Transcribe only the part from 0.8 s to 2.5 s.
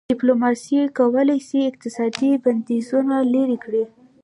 کولای سي اقتصادي